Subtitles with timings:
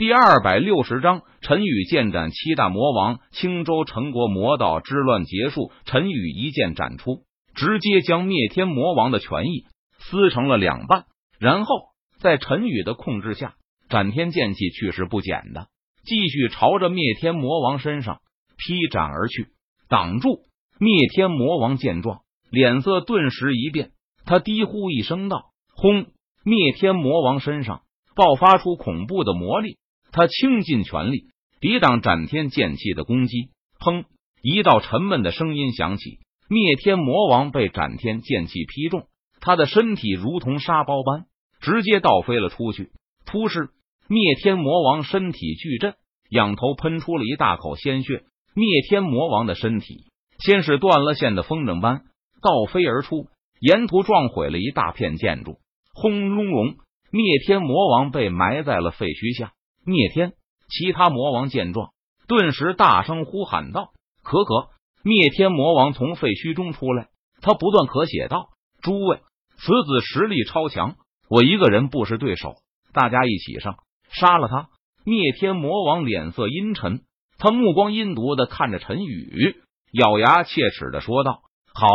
[0.00, 3.20] 第二百六十章，陈宇剑斩七大魔王。
[3.32, 9.66] 青州陈国魔道之乱结束，陈宇一剑斩出，直接将灭天魔王的权益
[9.98, 11.04] 撕成了两半。
[11.38, 11.74] 然后
[12.18, 13.56] 在陈宇的控制下，
[13.90, 15.66] 斩天剑气去势不减的
[16.06, 18.22] 继续朝着灭天魔王身上
[18.56, 19.48] 劈斩而去，
[19.90, 20.46] 挡住。
[20.78, 22.20] 灭天魔王见状，
[22.50, 23.90] 脸色顿时一变，
[24.24, 26.06] 他低呼一声道：“轰！”
[26.42, 27.82] 灭天魔王身上
[28.16, 29.76] 爆发出恐怖的魔力。
[30.12, 31.24] 他倾尽全力
[31.60, 34.04] 抵挡斩天剑气的攻击，砰！
[34.42, 36.18] 一道沉闷的声音响起，
[36.48, 39.06] 灭天魔王被斩天剑气劈中，
[39.40, 41.26] 他的身体如同沙包般
[41.60, 42.90] 直接倒飞了出去。
[43.26, 43.68] 突施，
[44.08, 45.94] 灭天魔王身体巨震，
[46.30, 48.24] 仰头喷出了一大口鲜血。
[48.54, 50.06] 灭天魔王的身体
[50.38, 52.02] 先是断了线的风筝般
[52.42, 53.28] 倒飞而出，
[53.60, 55.58] 沿途撞毁了一大片建筑。
[55.92, 56.76] 轰隆隆！
[57.12, 59.52] 灭天魔王被埋在了废墟下。
[59.84, 60.32] 灭天，
[60.68, 61.90] 其他魔王见状，
[62.28, 63.90] 顿时大声呼喊道
[64.22, 64.68] ：“可可！”
[65.02, 67.08] 灭天魔王从废墟中出来，
[67.40, 68.50] 他不断咳血道
[68.82, 69.20] ：“诸位，
[69.56, 70.96] 此子实力超强，
[71.28, 72.56] 我一个人不是对手，
[72.92, 73.78] 大家一起上，
[74.10, 74.68] 杀了他！”
[75.04, 77.00] 灭天魔王脸色阴沉，
[77.38, 79.56] 他目光阴毒的看着陈宇，
[79.92, 81.40] 咬牙切齿的说道
[81.72, 81.86] ：“好！”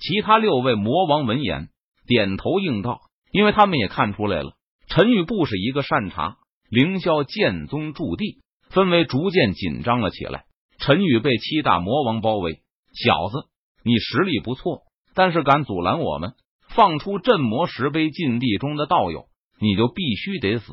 [0.00, 1.68] 其他六位魔王闻言
[2.06, 3.00] 点头应道，
[3.30, 4.52] 因为他们也看出来了，
[4.88, 6.38] 陈宇不是一个善茬。
[6.68, 8.38] 凌霄剑宗驻地
[8.70, 10.44] 氛围逐渐紧张了起来。
[10.78, 12.60] 陈宇被七大魔王包围，
[12.92, 13.48] 小子，
[13.84, 14.82] 你实力不错，
[15.14, 16.34] 但是敢阻拦我们
[16.68, 19.26] 放出镇魔石碑禁地中的道友，
[19.58, 20.72] 你就必须得死！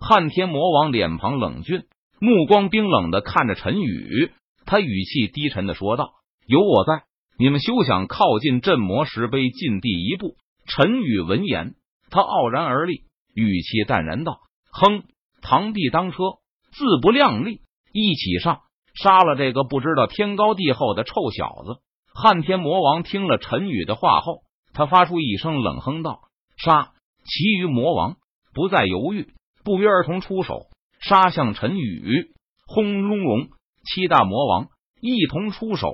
[0.00, 1.84] 汉天魔王脸庞冷峻，
[2.18, 4.32] 目光冰冷的看着陈宇，
[4.66, 6.14] 他语气低沉的说道
[6.46, 7.04] ：“有我在，
[7.38, 10.34] 你们休想靠近镇魔石碑禁地一步。”
[10.66, 11.74] 陈宇闻言，
[12.10, 13.02] 他傲然而立，
[13.34, 14.40] 语气淡然道
[14.72, 15.04] ：“哼。”
[15.44, 16.16] 螳臂当车，
[16.72, 17.60] 自不量力！
[17.92, 18.62] 一起上，
[18.94, 21.80] 杀了这个不知道天高地厚的臭小子！
[22.14, 24.38] 汉天魔王听了陈宇的话后，
[24.72, 26.20] 他发出一声冷哼道
[26.56, 26.92] ：“杀！”
[27.26, 28.16] 其余魔王
[28.54, 29.34] 不再犹豫，
[29.64, 30.68] 不约而同出手，
[31.00, 32.32] 杀向陈宇。
[32.66, 33.48] 轰隆隆！
[33.84, 34.68] 七大魔王
[35.02, 35.90] 一同出手，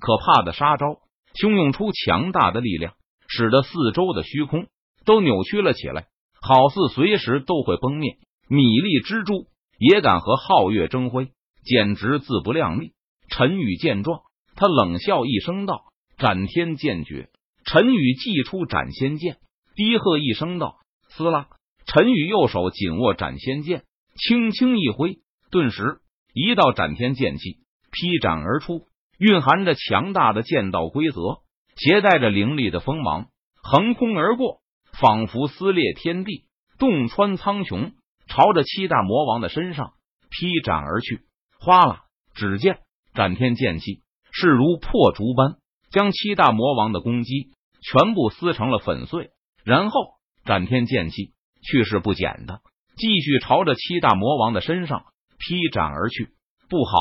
[0.00, 0.86] 可怕的杀招
[1.34, 2.94] 汹涌出强大的力量，
[3.28, 4.66] 使得四周的虚空
[5.04, 6.06] 都扭曲了起来，
[6.42, 8.16] 好似随时都会崩灭。
[8.52, 9.46] 米粒蜘蛛
[9.78, 11.28] 也敢和皓月争辉，
[11.64, 12.94] 简直自不量力。
[13.28, 14.22] 陈宇见状，
[14.56, 15.84] 他冷笑一声道
[16.18, 17.28] ：“斩天剑诀！”
[17.64, 19.36] 陈宇祭出斩仙剑，
[19.76, 20.78] 低喝一声道
[21.10, 21.46] ：“撕拉！”
[21.86, 23.84] 陈宇右手紧握斩仙剑，
[24.16, 25.20] 轻轻一挥，
[25.52, 26.00] 顿时
[26.34, 27.58] 一道斩天剑气
[27.92, 31.42] 劈斩而出，蕴含着强大的剑道规则，
[31.76, 33.28] 携带着凌厉的锋芒，
[33.62, 34.58] 横空而过，
[35.00, 36.46] 仿佛撕裂天地，
[36.80, 37.92] 洞穿苍穹。
[38.30, 39.92] 朝着七大魔王的身上
[40.30, 41.20] 劈斩而去，
[41.58, 42.04] 哗啦！
[42.32, 42.78] 只见
[43.12, 45.56] 斩天剑气势如破竹般
[45.90, 47.50] 将七大魔王的攻击
[47.82, 49.30] 全部撕成了粉碎。
[49.64, 50.00] 然后
[50.44, 52.60] 斩天剑气去势不减的
[52.96, 55.04] 继续朝着七大魔王的身上
[55.38, 56.30] 劈斩而去。
[56.68, 56.92] 不好，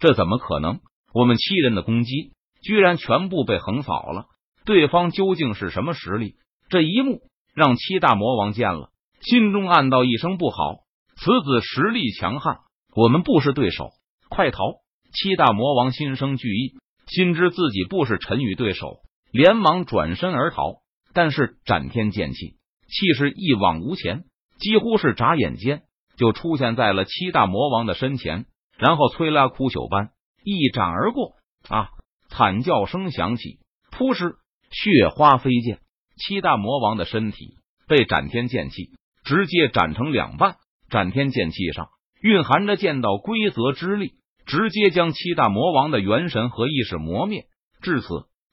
[0.00, 0.80] 这怎么可能？
[1.12, 4.26] 我们七人的攻击居然全部被横扫了！
[4.64, 6.36] 对方究竟是什么实力？
[6.70, 7.20] 这一幕
[7.54, 8.90] 让七大魔王见了。
[9.20, 10.80] 心中暗道一声不好，
[11.16, 12.60] 此子实力强悍，
[12.94, 13.90] 我们不是对手，
[14.28, 14.80] 快逃！
[15.12, 16.74] 七大魔王心生惧意，
[17.06, 19.00] 心知自己不是陈宇对手，
[19.32, 20.82] 连忙转身而逃。
[21.12, 24.24] 但是斩天剑气气势一往无前，
[24.58, 25.82] 几乎是眨眼间
[26.16, 28.46] 就出现在了七大魔王的身前，
[28.78, 30.10] 然后摧拉枯朽般
[30.44, 31.34] 一斩而过。
[31.68, 31.90] 啊！
[32.28, 33.58] 惨叫声响起，
[33.90, 34.36] 扑哧，
[34.70, 35.80] 血花飞溅，
[36.16, 37.56] 七大魔王的身体
[37.88, 38.92] 被斩天剑气。
[39.30, 40.56] 直接斩成两半，
[40.88, 44.14] 斩天剑气上蕴含着剑道规则之力，
[44.44, 47.44] 直接将七大魔王的元神和意识磨灭。
[47.80, 48.08] 至此，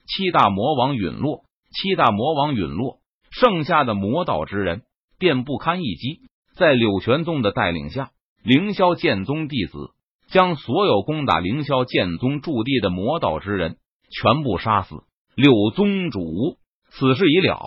[0.06, 1.46] 七大魔王陨落。
[1.72, 3.00] 七大魔王陨落，
[3.32, 4.84] 剩下的魔道之人
[5.18, 6.22] 便不堪一击。
[6.56, 8.12] 在柳玄宗的带领下，
[8.44, 9.80] 凌霄剑宗弟子
[10.28, 13.78] 将所有攻打凌霄剑宗驻地的魔道之人
[14.12, 14.96] 全部杀死。
[15.34, 16.22] 柳宗主，
[16.92, 17.60] 此事已了，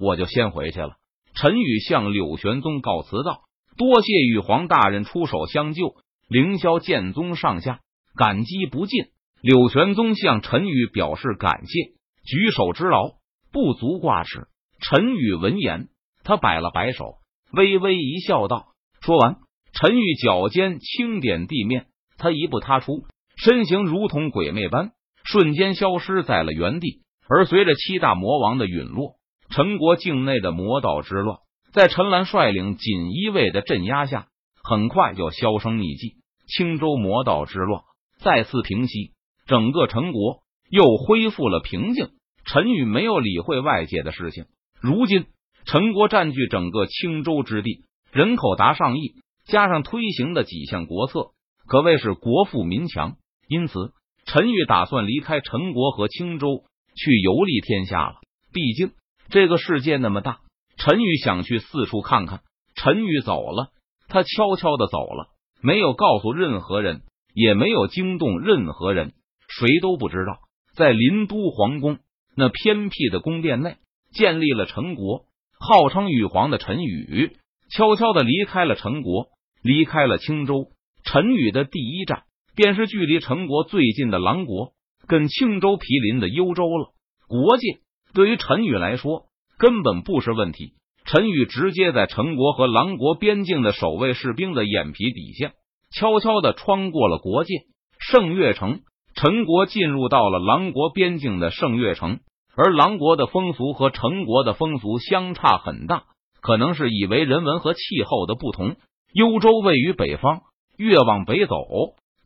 [0.00, 0.96] 我就先回去了。
[1.36, 3.42] 陈宇向柳玄宗告辞道
[3.76, 5.94] ：“多谢玉皇大人出手相救，
[6.28, 7.80] 凌霄剑宗上下
[8.16, 9.04] 感激不尽。”
[9.42, 11.92] 柳玄宗向陈宇表示感谢，
[12.24, 13.16] 举手之劳
[13.52, 14.48] 不足挂齿。
[14.80, 15.88] 陈宇闻言，
[16.24, 17.18] 他摆了摆手，
[17.52, 18.68] 微微一笑，道
[19.02, 19.36] ：“说完，
[19.74, 21.86] 陈宇脚尖轻点地面，
[22.16, 23.04] 他一步踏出，
[23.36, 24.92] 身形如同鬼魅般，
[25.22, 27.02] 瞬间消失在了原地。
[27.28, 29.16] 而随着七大魔王的陨落。
[29.50, 31.38] 陈国境内的魔道之乱，
[31.72, 34.28] 在陈兰率领锦衣卫的镇压下，
[34.62, 36.16] 很快就销声匿迹。
[36.46, 37.82] 青州魔道之乱
[38.18, 39.12] 再次平息，
[39.46, 42.10] 整个陈国又恢复了平静。
[42.44, 44.44] 陈宇没有理会外界的事情。
[44.80, 45.26] 如今
[45.64, 49.14] 陈国占据整个青州之地，人口达上亿，
[49.46, 51.32] 加上推行的几项国策，
[51.66, 53.16] 可谓是国富民强。
[53.48, 53.92] 因此，
[54.26, 56.62] 陈宇打算离开陈国和青州，
[56.94, 58.16] 去游历天下了。
[58.52, 58.92] 毕竟
[59.28, 60.38] 这个世界那么大，
[60.76, 62.40] 陈宇想去四处看看。
[62.74, 63.70] 陈宇走了，
[64.08, 65.28] 他悄悄的走了。
[65.62, 67.02] 没有告诉任何人，
[67.34, 69.14] 也没有惊动任何人，
[69.48, 70.38] 谁都不知道，
[70.74, 71.98] 在临都皇宫
[72.36, 73.76] 那偏僻的宫殿内
[74.12, 75.24] 建立了陈国。
[75.58, 77.36] 号称羽皇的陈宇
[77.70, 79.28] 悄悄的离开了陈国，
[79.62, 80.68] 离开了青州。
[81.02, 82.24] 陈宇的第一站
[82.54, 84.74] 便是距离陈国最近的狼国，
[85.08, 86.92] 跟青州毗邻的幽州了。
[87.26, 87.78] 国界
[88.16, 89.26] 对于陈宇来说
[89.58, 90.72] 根本不是问题。
[91.04, 95.52] 陈宇直接在陈国和狼国边境的守卫士兵的眼皮底下，
[95.94, 97.54] 悄悄的穿过了国界。
[97.98, 98.80] 圣月城，
[99.14, 102.20] 陈国进入到了狼国边境的圣月城，
[102.56, 106.04] 而狼国的风俗和陈国的风俗相差很大，
[106.40, 108.76] 可能是以为人文和气候的不同。
[109.12, 110.40] 幽州位于北方，
[110.78, 111.58] 越往北走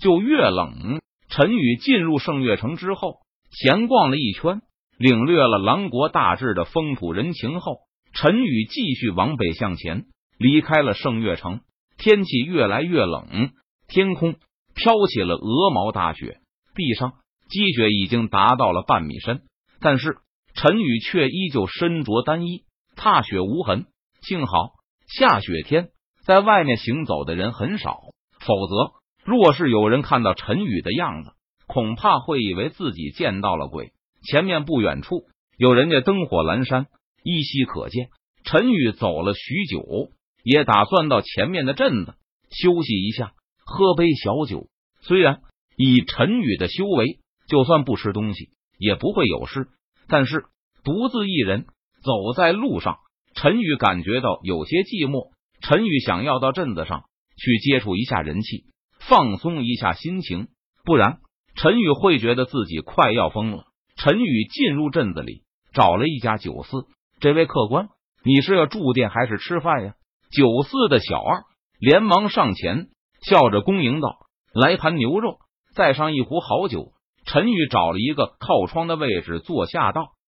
[0.01, 1.01] 就越冷。
[1.29, 3.17] 陈宇进入圣月城之后，
[3.51, 4.63] 闲逛了一圈，
[5.01, 7.79] 领略了狼国大致的风土人情后。
[8.13, 10.05] 陈宇继续往北向前，
[10.37, 11.61] 离开了圣月城。
[11.97, 13.53] 天气越来越冷，
[13.89, 14.35] 天空
[14.75, 16.41] 飘起了鹅毛大雪，
[16.75, 17.15] 地上
[17.49, 19.41] 积雪已经达到了半米深。
[19.81, 20.19] 但是
[20.55, 22.65] 陈宇却依旧身着单衣，
[22.95, 23.87] 踏雪无痕。
[24.21, 24.73] 幸好
[25.07, 25.89] 下雪天
[26.27, 28.01] 在外面行走的人很少，
[28.45, 28.75] 否则
[29.25, 31.31] 若是有人看到陈宇的样子，
[31.67, 33.93] 恐怕会以为自己见到了鬼。
[34.23, 35.25] 前面不远处
[35.57, 36.87] 有人家灯火阑珊。
[37.23, 38.09] 依稀可见，
[38.45, 40.11] 陈宇走了许久，
[40.43, 42.15] 也打算到前面的镇子
[42.51, 44.69] 休息一下，喝杯小酒。
[45.03, 45.43] 虽然
[45.77, 49.69] 以陈宇的修为，就算不吃东西也不会有事，
[50.09, 50.47] 但是
[50.83, 51.67] 独自一人
[52.03, 52.97] 走在路上，
[53.35, 55.33] 陈宇感觉到有些寂寞。
[55.61, 57.05] 陈宇想要到镇子上
[57.37, 58.65] 去接触一下人气，
[58.99, 60.49] 放松一下心情，
[60.87, 61.21] 不然
[61.55, 63.67] 陈宇会觉得自己快要疯了。
[64.03, 65.43] 陈宇进入镇子里，
[65.75, 66.87] 找了一家酒肆。
[67.21, 67.91] 这位客官，
[68.25, 69.93] 你是要住店还是吃饭呀？
[70.33, 71.43] 酒肆的小二
[71.79, 72.87] 连忙上前，
[73.21, 74.17] 笑着恭迎道
[74.59, 75.37] ：“来盘牛肉，
[75.75, 76.93] 再上一壶好酒。”
[77.29, 80.13] 陈宇找了一个靠窗的位置坐下，道：“